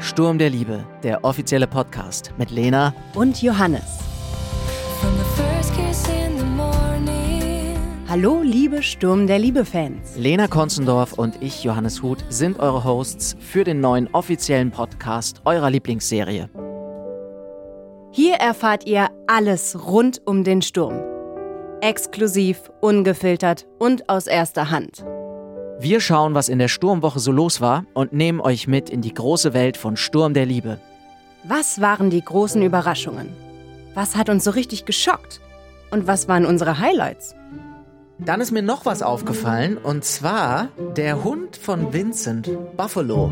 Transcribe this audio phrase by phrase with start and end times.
[0.00, 3.98] Sturm der Liebe, der offizielle Podcast mit Lena und Johannes.
[8.08, 10.16] Hallo, liebe Sturm der Liebe-Fans.
[10.16, 15.70] Lena Konzendorf und ich, Johannes Huth, sind eure Hosts für den neuen offiziellen Podcast eurer
[15.70, 16.48] Lieblingsserie.
[18.12, 21.02] Hier erfahrt ihr alles rund um den Sturm.
[21.80, 25.04] Exklusiv, ungefiltert und aus erster Hand.
[25.80, 29.14] Wir schauen, was in der Sturmwoche so los war und nehmen euch mit in die
[29.14, 30.80] große Welt von Sturm der Liebe.
[31.44, 33.28] Was waren die großen Überraschungen?
[33.94, 35.40] Was hat uns so richtig geschockt?
[35.92, 37.36] Und was waren unsere Highlights?
[38.18, 43.30] Dann ist mir noch was aufgefallen und zwar der Hund von Vincent, Buffalo.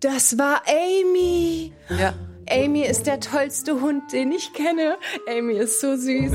[0.00, 1.72] Das war Amy.
[1.88, 2.14] Ja.
[2.50, 4.96] Amy ist der tollste Hund, den ich kenne.
[5.30, 6.32] Amy ist so süß.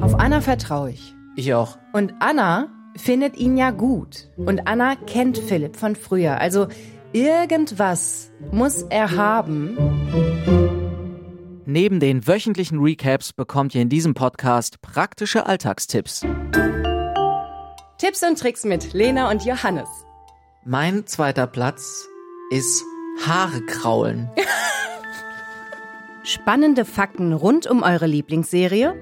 [0.00, 1.15] Auf Anna vertraue ich.
[1.36, 1.76] Ich auch.
[1.92, 4.30] Und Anna findet ihn ja gut.
[4.36, 6.40] Und Anna kennt Philipp von früher.
[6.40, 6.68] Also
[7.12, 9.76] irgendwas muss er haben.
[11.66, 16.22] Neben den wöchentlichen Recaps bekommt ihr in diesem Podcast praktische Alltagstipps.
[17.98, 19.88] Tipps und Tricks mit Lena und Johannes.
[20.64, 22.08] Mein zweiter Platz
[22.50, 22.82] ist
[23.26, 24.30] Haare kraulen.
[26.22, 28.94] Spannende Fakten rund um eure Lieblingsserie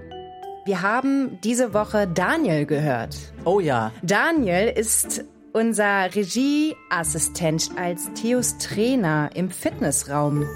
[0.65, 3.17] wir haben diese Woche Daniel gehört.
[3.45, 3.93] Oh ja.
[4.03, 10.47] Daniel ist unser Regieassistent als Theos Trainer im Fitnessraum.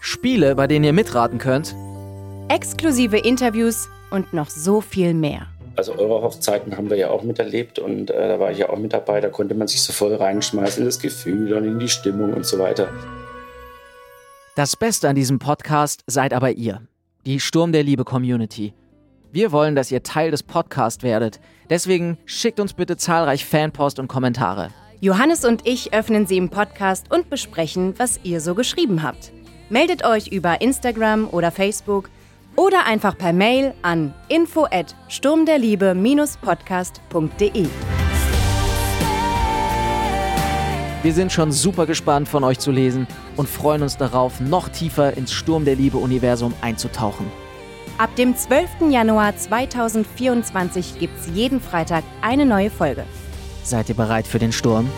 [0.00, 1.76] Spiele, bei denen ihr mitraten könnt.
[2.48, 5.46] Exklusive Interviews und noch so viel mehr.
[5.76, 8.78] Also eure Hochzeiten haben wir ja auch miterlebt und äh, da war ich ja auch
[8.78, 9.20] mit dabei.
[9.20, 12.44] Da konnte man sich so voll reinschmeißen in das Gefühl und in die Stimmung und
[12.44, 12.88] so weiter.
[14.56, 16.82] Das Beste an diesem Podcast seid aber ihr,
[17.26, 18.74] die Sturm der Liebe Community.
[19.30, 21.38] Wir wollen, dass ihr Teil des Podcasts werdet.
[21.68, 24.70] Deswegen schickt uns bitte zahlreich Fanpost und Kommentare.
[25.00, 29.32] Johannes und ich öffnen sie im Podcast und besprechen, was ihr so geschrieben habt.
[29.68, 32.08] Meldet euch über Instagram oder Facebook
[32.56, 37.66] oder einfach per Mail an info at sturmderliebe-podcast.de.
[41.02, 43.06] Wir sind schon super gespannt von euch zu lesen
[43.36, 47.30] und freuen uns darauf, noch tiefer ins Sturm der Liebe-Universum einzutauchen.
[47.98, 48.90] Ab dem 12.
[48.90, 53.02] Januar 2024 gibt's jeden Freitag eine neue Folge.
[53.64, 54.88] Seid ihr bereit für den Sturm?